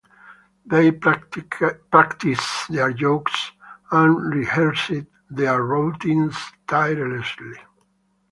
[0.65, 3.51] They practiced their jokes
[3.91, 4.93] and rehearsed
[5.29, 6.35] their routines
[6.67, 7.59] tirelessly.